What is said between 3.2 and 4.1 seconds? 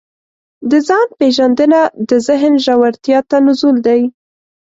ته نزول دی.